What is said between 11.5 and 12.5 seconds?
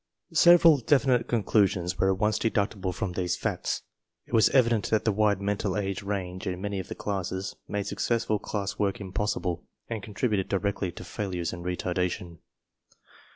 and retardation.